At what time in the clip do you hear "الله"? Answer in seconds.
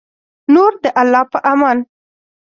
1.01-1.23